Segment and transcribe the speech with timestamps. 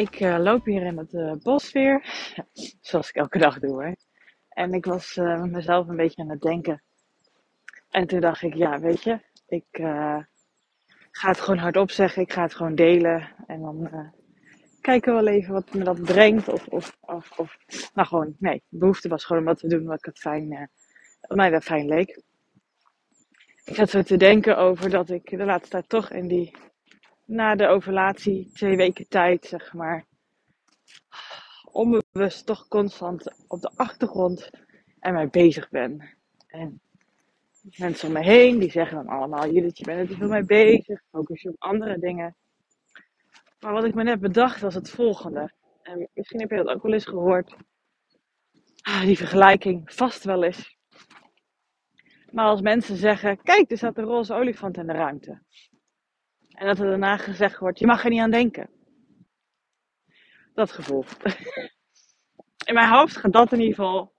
[0.00, 2.04] Ik uh, loop hier in het uh, bos weer,
[2.80, 3.84] zoals ik elke dag doe.
[3.84, 3.92] Hè.
[4.48, 6.82] En ik was uh, met mezelf een beetje aan het denken.
[7.90, 9.66] En toen dacht ik, ja, weet je, ik
[11.10, 12.22] ga het gewoon hardop zeggen.
[12.22, 13.34] Ik ga het gewoon delen.
[13.46, 13.90] En dan
[14.80, 16.48] kijken we wel even wat me dat brengt.
[16.48, 17.56] Of, of, of, of,
[17.94, 20.70] nou gewoon, nee, de behoefte was gewoon om wat te doen wat ik het fijn,
[21.20, 22.22] wat mij wel fijn leek.
[23.64, 26.69] Ik zat zo te denken over dat ik de laatste tijd toch in die
[27.30, 30.04] na de ovulatie, twee weken tijd, zeg maar,
[31.72, 34.50] onbewust toch constant op de achtergrond
[34.98, 36.16] en mij bezig ben.
[36.46, 36.80] En
[37.76, 41.02] mensen om me heen, die zeggen dan allemaal, Judith, je bent er veel mee bezig,
[41.10, 42.36] focus je op andere dingen.
[43.60, 45.52] Maar wat ik me net bedacht was het volgende.
[45.82, 47.56] En misschien heb je dat ook wel eens gehoord.
[48.80, 50.78] Ah, die vergelijking vast wel eens.
[52.30, 55.42] Maar als mensen zeggen, kijk, er staat een roze olifant in de ruimte.
[56.54, 58.70] En dat er daarna gezegd wordt, je mag er niet aan denken.
[60.54, 61.04] Dat gevoel.
[62.66, 64.14] In mijn hoofd gaat dat in ieder geval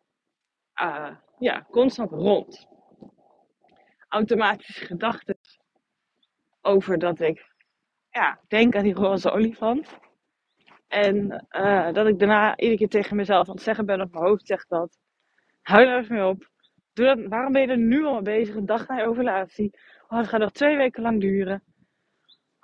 [0.81, 2.67] uh, ja, constant rond.
[4.07, 5.37] Automatische gedachten
[6.61, 7.51] over dat ik
[8.09, 9.99] ja, denk aan die roze olifant.
[10.87, 14.25] En uh, dat ik daarna iedere keer tegen mezelf aan het zeggen ben op mijn
[14.25, 14.97] hoofd zegt dat.
[15.61, 16.49] Huil er eens mee op.
[16.93, 18.55] Doe dat, waarom ben je er nu al mee bezig?
[18.55, 19.79] Een dag na je ovulatie.
[20.07, 21.63] Oh, het gaat nog twee weken lang duren.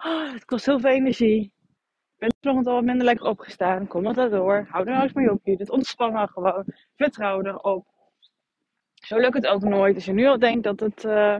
[0.05, 1.43] Oh, het kost zoveel energie.
[1.43, 3.87] Ik ben vanochtend al wat minder lekker opgestaan.
[3.87, 4.67] Kom dat door.
[4.69, 5.39] Hou er nou eens mee op.
[5.43, 6.65] Het ontspannen gewoon.
[6.95, 7.87] Vertrouw erop.
[8.93, 9.95] Zo lukt het ook nooit.
[9.95, 11.37] Als je nu al denkt dat, het, uh,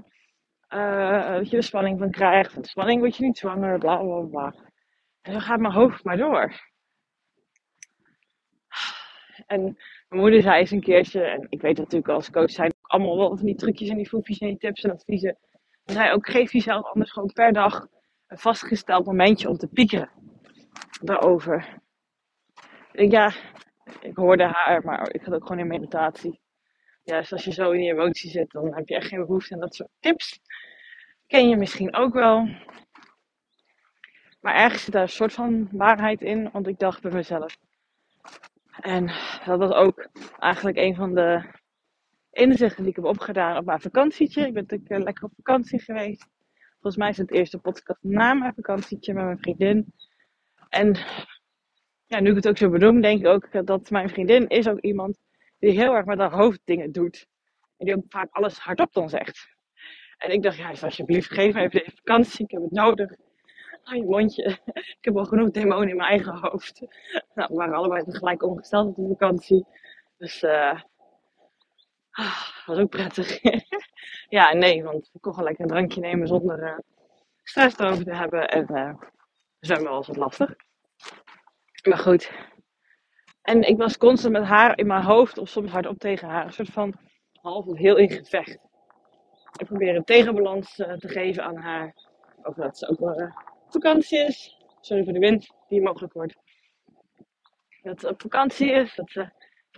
[1.42, 2.54] je er spanning van krijgt.
[2.54, 3.78] Van spanning word je niet zwanger.
[3.80, 4.54] Bla bla bla.
[5.22, 6.54] En dan gaat mijn hoofd maar door.
[9.46, 9.62] En
[10.10, 13.38] mijn moeder zei eens een keertje, en ik weet natuurlijk als coach zijn allemaal wel
[13.38, 15.38] van die trucjes en die foefjes en die tips en adviezen.
[15.86, 17.88] Ze zei ook, geef jezelf anders gewoon per dag
[18.28, 20.10] een vastgesteld momentje om te piekeren
[21.02, 21.80] daarover.
[22.92, 23.34] Ja,
[24.02, 26.40] ik hoorde haar, maar ik had ook gewoon in meditatie.
[27.04, 29.60] Juist als je zo in je emotie zit, dan heb je echt geen behoefte aan
[29.60, 30.40] dat soort tips.
[31.28, 32.48] Ken je misschien ook wel.
[34.42, 37.58] Maar ergens zit daar een soort van waarheid in, want ik dacht bij mezelf.
[38.80, 39.12] En
[39.46, 40.10] dat was ook
[40.40, 41.44] eigenlijk een van de
[42.32, 44.48] inzichten die ik heb opgedaan op mijn vakantietje.
[44.48, 46.28] Ik ben natuurlijk eh, lekker op vakantie geweest.
[46.82, 49.94] Volgens mij is het eerste podcast na mijn vakantietje met mijn vriendin.
[50.70, 50.98] En
[52.06, 54.80] ja, nu ik het ook zo benoem, denk ik ook dat mijn vriendin is ook
[54.80, 55.18] iemand
[55.60, 57.28] die heel erg met haar hoofd dingen doet.
[57.78, 59.48] En die ook vaak alles hardop dan zegt.
[60.18, 62.46] En ik dacht, ja, alsjeblieft, geef me even deze vakantie.
[62.46, 63.12] Ik heb het nodig.
[63.84, 64.60] Hou je mondje.
[64.74, 66.82] Ik heb al genoeg demonen in mijn eigen hoofd.
[67.34, 69.66] Nou, we waren allebei tegelijk ongesteld op de vakantie.
[70.18, 70.82] Dus uh,
[72.66, 73.40] was ook prettig.
[74.38, 76.78] ja, nee, want ik kon gewoon lekker een drankje nemen zonder uh,
[77.44, 78.50] stress erover te hebben.
[78.50, 78.94] En uh,
[79.60, 80.56] zwemmen was wat lastig.
[81.84, 82.32] Maar goed.
[83.42, 86.54] En ik was constant met haar in mijn hoofd, of soms hardop tegen haar, een
[86.54, 86.94] soort van
[87.42, 88.60] half heel in gevecht.
[89.58, 91.94] Ik probeer een tegenbalans uh, te geven aan haar.
[92.44, 93.34] Over dat ze ook wel
[93.70, 94.58] vakantie is.
[94.82, 96.36] Sorry voor de wind die mogelijk wordt.
[97.82, 99.30] Dat ze op vakantie is, dat ze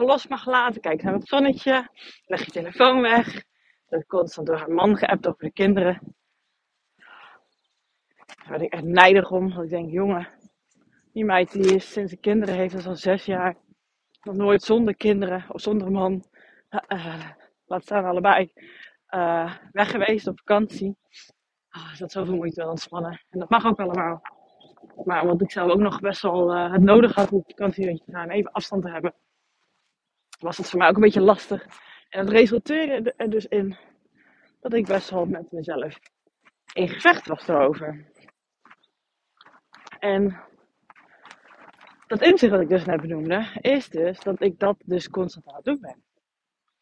[0.05, 0.81] los mag laten.
[0.81, 1.89] Kijk naar het zonnetje.
[2.25, 3.43] Leg je telefoon weg.
[3.87, 6.15] Dat constant door haar man geappt over de kinderen.
[8.25, 9.49] Daar werd ik echt nijdig om.
[9.49, 10.27] Want ik denk, jongen,
[11.13, 13.55] die meid die is sinds ze kinderen heeft, dat is al zes jaar.
[14.21, 16.25] Nog nooit zonder kinderen of zonder man.
[16.87, 17.29] Uh,
[17.65, 18.51] laat staan allebei.
[19.09, 20.97] Uh, weg geweest op vakantie.
[21.71, 23.21] Oh, dat zoveel moeite wel ontspannen.
[23.29, 24.21] En dat mag ook allemaal.
[25.03, 28.11] Maar omdat ik zelf ook nog best wel het nodig had om op vakantie te
[28.11, 29.13] gaan, even afstand te hebben
[30.39, 31.65] was het voor mij ook een beetje lastig.
[32.09, 33.77] En het resulteerde er dus in
[34.59, 35.99] dat ik best wel met mezelf
[36.73, 38.05] in gevecht was erover.
[39.99, 40.41] En
[42.07, 45.55] dat inzicht wat ik dus net benoemde, is dus dat ik dat dus constant aan
[45.55, 46.03] het doen ben.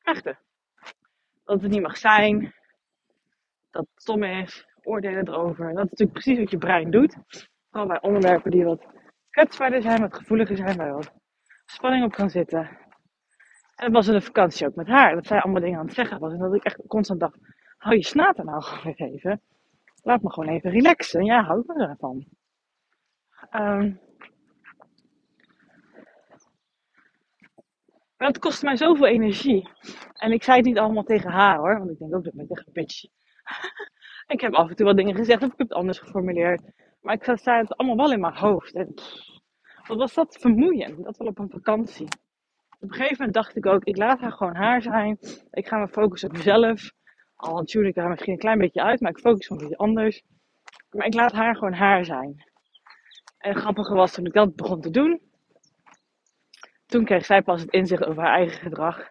[0.01, 0.38] Echte.
[1.44, 2.53] Dat het niet mag zijn.
[3.71, 4.65] Dat het stom is.
[4.83, 5.74] Oordelen erover.
[5.74, 7.18] dat is natuurlijk precies wat je brein doet.
[7.69, 8.86] Vooral bij onderwerpen die wat
[9.30, 11.13] kwetsbaarder zijn, wat gevoeliger zijn, waar wat
[11.65, 12.87] spanning op kan zitten.
[13.77, 15.15] En het was in de vakantie ook met haar.
[15.15, 16.33] Dat zij allemaal dingen aan het zeggen was.
[16.33, 17.38] En dat ik echt constant dacht,
[17.77, 19.41] hou je snaten nou gewoon even.
[20.03, 21.25] Laat me gewoon even relaxen.
[21.25, 22.25] Ja, hou ik me ervan.
[23.56, 24.00] Um,
[28.18, 29.69] maar het kostte mij zoveel energie.
[30.13, 31.77] En ik zei het niet allemaal tegen haar hoor.
[31.77, 33.03] Want ik denk ook dat ik een bitch.
[34.33, 36.62] ik heb af en toe wat dingen gezegd of ik heb het anders geformuleerd.
[37.01, 38.75] Maar ik zei het allemaal wel in mijn hoofd.
[38.75, 38.94] En
[39.88, 41.03] wat was dat vermoeiend.
[41.03, 42.07] Dat wel op een vakantie
[42.79, 45.18] op een gegeven moment dacht ik ook, ik laat haar gewoon haar zijn.
[45.51, 46.91] Ik ga me focussen op mezelf.
[47.35, 50.24] Al tune ik haar misschien een klein beetje uit, maar ik focus op iets anders.
[50.89, 52.44] Maar ik laat haar gewoon haar zijn.
[53.38, 55.21] En grappige was toen ik dat begon te doen.
[56.85, 59.09] Toen kreeg zij pas het inzicht over haar eigen gedrag.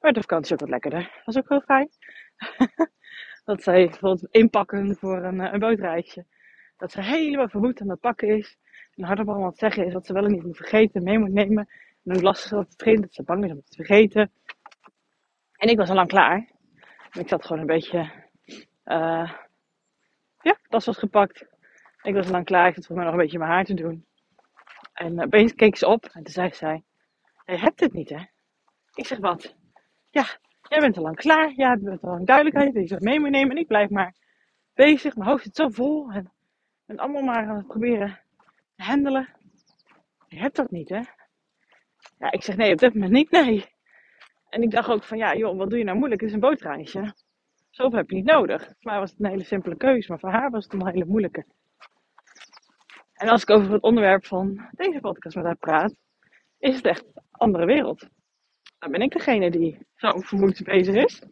[0.00, 1.02] Maar de vakantie ook wat lekkerder.
[1.02, 1.88] Dat was ook heel fijn.
[3.44, 6.26] dat zij bijvoorbeeld inpakken voor een, eh, een bootreisje.
[6.76, 8.58] Dat ze helemaal verwoed aan het pakken is.
[8.94, 11.68] En hardop allemaal het zeggen is wat ze wel niet moet vergeten, mee moet nemen.
[12.04, 14.32] En hoe lastig dat het vindt, dat ze bang is om het te vergeten.
[15.56, 16.50] En ik was al lang klaar.
[17.12, 17.98] Ik zat gewoon een beetje,
[18.84, 19.32] uh,
[20.40, 21.46] ja, tas was gepakt.
[22.02, 23.74] Ik was al lang klaar, ik zat voor mij nog een beetje mijn haar te
[23.74, 24.06] doen.
[24.92, 26.82] En uh, opeens keek ze op en toen zei zij,
[27.44, 28.24] je hebt het niet hè?
[28.94, 29.54] Ik zeg wat?
[30.10, 30.24] Ja,
[30.68, 33.50] jij bent al lang klaar, jij hebt al lang duidelijkheid, je zegt mee moet nemen
[33.50, 34.14] en ik blijf maar
[34.74, 35.16] bezig.
[35.16, 36.32] Mijn hoofd zit zo vol en
[36.86, 38.20] ben allemaal maar aan het proberen
[38.76, 39.28] te handelen.
[40.28, 41.00] Je hebt dat niet hè?
[42.20, 43.64] Ja, ik zeg nee, op dit moment niet, nee.
[44.48, 46.20] En ik dacht ook van, ja joh, wat doe je nou moeilijk?
[46.20, 47.14] Het is een bootreisje.
[47.70, 48.64] Zoveel heb je niet nodig.
[48.64, 51.04] Voor mij was het een hele simpele keuze, maar voor haar was het een hele
[51.04, 51.46] moeilijke.
[53.12, 55.94] En als ik over het onderwerp van deze podcast met haar praat,
[56.58, 58.08] is het echt een andere wereld.
[58.78, 61.22] Dan ben ik degene die zo vermoed bezig is.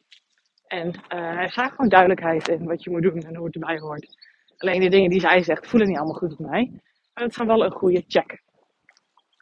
[0.67, 4.17] En uh, heeft gewoon duidelijkheid in wat je moet doen en hoe het erbij hoort.
[4.56, 6.70] Alleen de dingen die zij zegt voelen niet allemaal goed op mij.
[7.14, 8.43] Maar het is wel een goede check.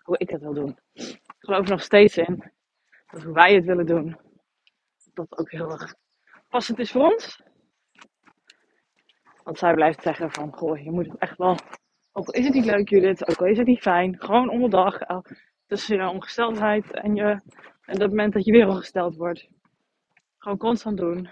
[0.02, 0.78] Hoe ik het wil doen.
[1.46, 2.52] Geloof nog steeds in
[3.10, 4.16] dat hoe wij het willen doen,
[5.14, 5.94] dat ook heel erg
[6.48, 7.43] passend is voor ons.
[9.43, 11.58] Want zij blijft zeggen van, goh, je moet het echt wel,
[12.12, 14.98] ook al is het niet leuk Judith, ook al is het niet fijn, gewoon onderdag,
[15.66, 17.40] tussen je ongesteldheid en, je,
[17.84, 19.48] en dat moment dat je weer ongesteld wordt.
[20.38, 21.31] Gewoon constant doen.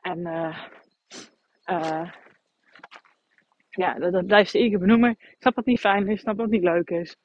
[0.00, 2.12] En uh,
[3.70, 5.10] ja, dat, blijft ze keer benoemen.
[5.10, 7.16] Ik snap dat het niet fijn is, ik snap dat het niet leuk is.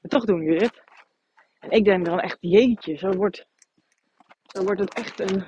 [0.00, 0.87] Maar toch doen jullie het.
[1.58, 3.46] En ik denk dan echt, jeetje, zo wordt,
[4.42, 5.46] zo wordt het echt een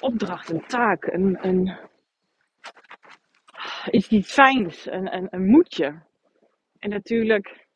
[0.00, 1.78] opdracht, een taak, een, een
[3.90, 6.02] iets niet fijns, een, een, een moedje.
[6.78, 7.66] En natuurlijk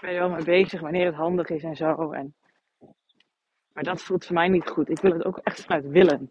[0.00, 2.12] ben je wel mee bezig wanneer het handig is en zo.
[2.12, 2.34] En,
[3.72, 4.88] maar dat voelt voor mij niet goed.
[4.88, 6.30] Ik wil het ook echt vanuit willen.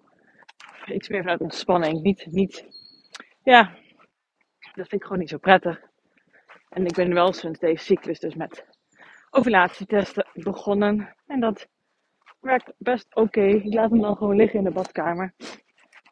[0.86, 2.02] Iets meer vanuit ontspanning.
[2.02, 2.66] Niet, niet,
[3.44, 3.78] ja,
[4.60, 5.82] dat vind ik gewoon niet zo prettig.
[6.70, 8.66] En ik ben wel sinds deze cyclus dus met
[9.34, 11.16] ovulatietesten begonnen.
[11.28, 11.68] En dat
[12.40, 13.42] werkt best oké.
[13.42, 15.34] Ik laat hem dan gewoon liggen in de badkamer.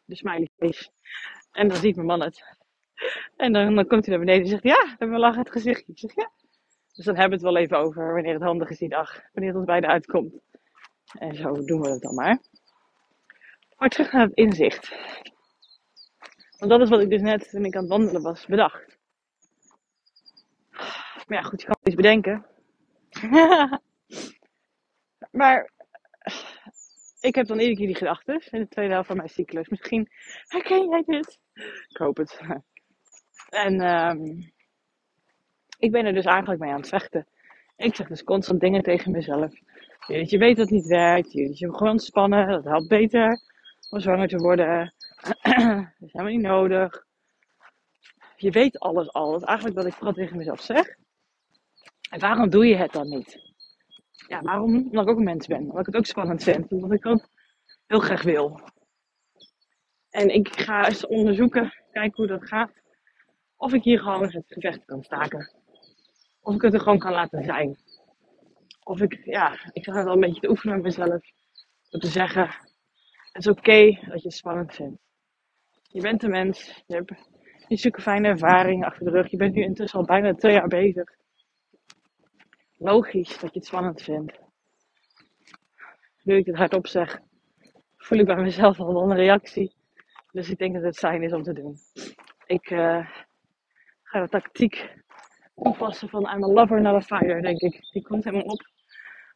[0.04, 0.90] De smiley face.
[1.52, 2.56] En dan ziet mijn man het.
[3.36, 5.92] En dan, dan komt hij naar beneden en zegt, ja, dan lachen het gezichtje.
[5.92, 6.30] Ik zeg, ja.
[6.92, 9.20] Dus dan hebben we het wel even over wanneer het handig is die dag.
[9.32, 10.34] Wanneer het ons beide uitkomt.
[11.18, 12.38] En zo doen we het dan maar.
[13.76, 14.92] Maar terug naar het inzicht.
[16.58, 18.98] Want dat is wat ik dus net toen ik aan het wandelen was bedacht.
[21.26, 22.46] Maar ja, goed, je kan iets bedenken.
[25.40, 25.70] maar
[27.20, 29.68] ik heb dan iedere keer die gedachten in de tweede helft van mijn cyclus.
[29.68, 30.08] Misschien
[30.46, 31.38] herken jij dit?
[31.88, 32.40] Ik hoop het.
[33.48, 34.52] En um,
[35.78, 37.26] ik ben er dus eigenlijk mee aan het vechten.
[37.76, 39.52] Ik zeg dus constant dingen tegen mezelf.
[40.06, 41.32] Je weet dat het niet werkt.
[41.32, 42.48] Je moet ontspannen.
[42.48, 43.40] Dat helpt beter
[43.90, 44.94] om zwanger te worden.
[45.42, 47.04] dat is helemaal niet nodig.
[48.36, 49.30] Je weet alles al.
[49.30, 50.96] Dat is eigenlijk wat ik vooral tegen mezelf zeg.
[52.12, 53.38] En waarom doe je het dan niet?
[54.28, 54.76] Ja, waarom?
[54.76, 55.60] Omdat ik ook een mens ben.
[55.60, 56.72] Omdat ik het ook spannend vind.
[56.72, 57.28] Omdat ik ook
[57.86, 58.60] heel graag wil.
[60.10, 62.72] En ik ga eens onderzoeken, kijken hoe dat gaat.
[63.56, 65.52] Of ik hier gewoon het gevecht kan staken.
[66.40, 67.78] Of ik het er gewoon kan laten zijn.
[68.82, 71.22] Of ik, ja, ik ga het wel een beetje te oefenen met mezelf.
[71.88, 72.46] Door te zeggen,
[73.32, 75.00] het is oké dat je het spannend vindt.
[75.82, 76.82] Je bent een mens.
[76.86, 77.12] Je hebt
[77.68, 79.30] je zulke fijne ervaring achter de rug.
[79.30, 81.20] Je bent nu intussen al bijna twee jaar bezig
[82.82, 84.40] logisch dat je het spannend vindt.
[86.22, 87.20] Nu ik het hardop zeg,
[87.96, 89.74] voel ik bij mezelf al wel een reactie.
[90.32, 91.76] Dus ik denk dat het fijn is om te doen.
[92.46, 93.06] Ik uh,
[94.02, 94.94] ga de tactiek
[95.54, 97.88] toepassen van I'm a lover, not a fighter, denk ik.
[97.92, 98.60] Die komt helemaal op.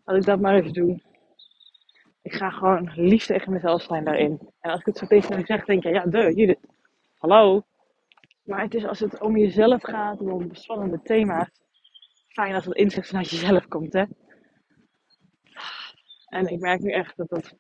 [0.05, 1.03] Laat ik dat maar even doen.
[2.23, 4.41] Ik ga gewoon lief tegen mezelf zijn daarin.
[4.61, 6.67] En als ik het zo tegen me zeg, denk je, ja, de, Judith,
[7.19, 7.63] hallo.
[8.43, 11.49] Maar het is als het om jezelf gaat, om spannende thema's,
[12.37, 14.05] fijn als het inzicht vanuit jezelf komt, hè.
[16.27, 17.55] En ik merk nu echt dat dat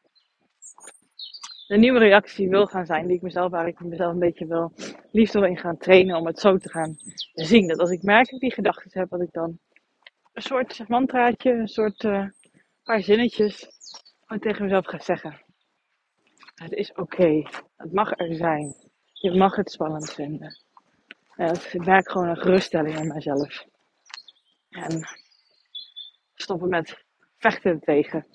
[1.67, 4.73] de nieuwe reactie wil gaan zijn, die ik mezelf, waar ik mezelf een beetje wil
[5.13, 6.97] liefde wil in gaan trainen om het zo te gaan
[7.33, 7.69] zien.
[7.69, 9.59] Dat als ik merk dat ik die gedachten heb, dat ik dan
[10.33, 12.27] een soort mantraatje, een soort uh,
[12.83, 13.69] paar zinnetjes
[14.41, 15.45] tegen mezelf ga zeggen.
[16.55, 17.43] Het is oké,
[17.77, 18.75] het mag er zijn.
[19.13, 20.61] Je mag het spannend vinden.
[21.73, 23.65] Ik merk gewoon een geruststelling in mezelf.
[24.77, 25.09] En
[26.35, 27.05] stoppen met
[27.39, 28.27] vechten tegen.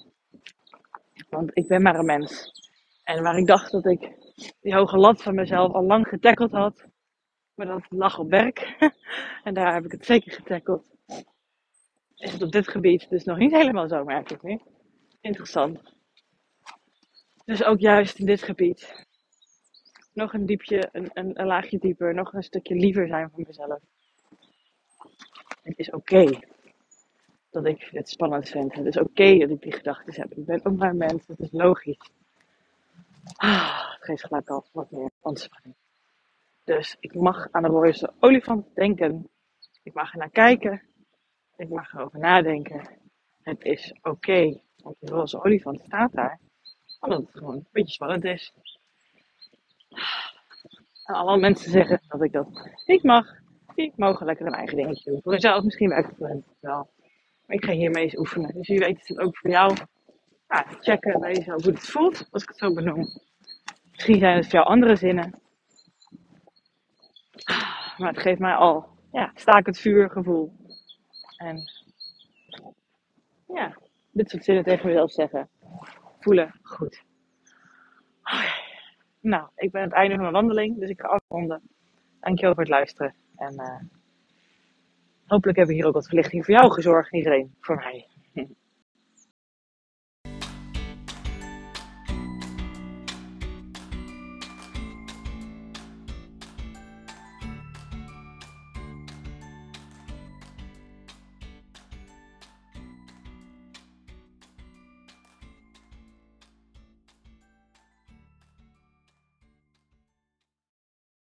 [1.30, 2.52] Want ik ben maar een mens.
[3.04, 4.12] En waar ik dacht dat ik
[4.62, 6.86] die hoge lat van mezelf al lang getackeld had,
[7.54, 8.76] Maar dat lag op werk.
[9.44, 10.86] en daar heb ik het zeker getackeld.
[12.16, 14.60] Is het op dit gebied dus nog niet helemaal zo, merk ik nu.
[15.22, 15.80] Interessant.
[17.46, 19.06] Dus ook juist in dit gebied.
[20.14, 23.80] Nog een diepje, een, een, een laagje dieper, nog een stukje liever zijn voor mezelf.
[25.62, 26.40] Het is oké
[27.50, 28.74] dat ik het spannend vind.
[28.74, 30.32] Het is oké dat ik die gedachten heb.
[30.34, 32.10] Ik ben ook maar mens, dat is logisch.
[33.36, 35.76] Ah, het geeft gelijk al wat meer ontspanning.
[36.64, 39.30] Dus ik mag aan de roze olifant denken.
[39.84, 40.82] Ik mag er naar kijken.
[41.56, 42.88] Ik mag erover nadenken.
[43.42, 46.40] Het is oké, want die roze olifant staat daar.
[47.00, 48.54] Omdat het gewoon een beetje spannend is.
[51.06, 53.41] En alle mensen zeggen dat ik dat niet mag.
[53.76, 55.22] Die mogen lekker een eigen dingetje doen.
[55.22, 56.90] Voor jezelf misschien werkt het wel.
[57.46, 58.54] Maar ik ga hiermee eens oefenen.
[58.54, 59.76] Dus wie weet is het ook voor jou.
[60.48, 63.06] Ja, checken jezelf hoe het voelt, als ik het zo benoem.
[63.92, 65.40] Misschien zijn het voor andere zinnen.
[67.98, 70.54] Maar het geeft mij al, ja, staak het vuur gevoel.
[71.38, 71.72] En
[73.48, 73.78] ja,
[74.12, 75.50] dit soort zinnen tegen mezelf zeggen.
[76.20, 77.04] Voelen goed.
[79.20, 81.62] Nou, ik ben aan het einde van mijn wandeling, dus ik ga afronden.
[82.20, 83.16] Dankjewel voor het luisteren.
[83.42, 83.80] En uh,
[85.26, 88.11] hopelijk heb ik hier ook wat verlichting voor jou gezorgd, iedereen, voor mij.